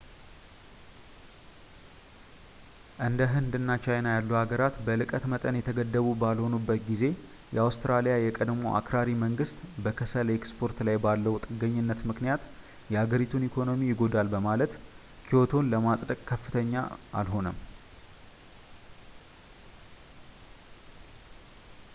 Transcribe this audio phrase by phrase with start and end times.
[3.07, 7.03] እንደ ህንድ እና ቻይና ያሉ ሀገራት በልቀት መጠን የተገደቡ ባልሆኑበት ጊዜ
[7.55, 12.45] የአውስትራሊያ የቀድሞው አክራሪ መንግስት በከሰል ኤክስፖርት ላይ ባለው ጥገኝነት ምክንያት
[12.95, 14.73] የሀገሪቱን ኢኮኖሚ ይጎዳል በማለት
[15.27, 16.75] ክዮቶን ለማፅደቅ ፈቃደኛ
[17.21, 17.59] አልሆነም